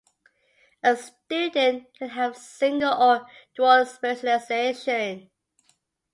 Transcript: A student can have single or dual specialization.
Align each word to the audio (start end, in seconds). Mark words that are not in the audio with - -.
A 0.81 0.95
student 0.97 1.93
can 1.93 2.09
have 2.09 2.35
single 2.35 2.91
or 2.91 3.27
dual 3.55 3.85
specialization. 3.85 5.29